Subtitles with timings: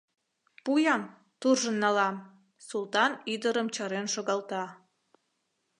[0.63, 1.03] Пу-ян,
[1.41, 2.15] туржын налам,—
[2.67, 4.63] Султан ӱдырым чарен шогалта.